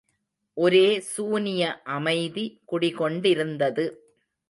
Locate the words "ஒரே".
0.57-0.99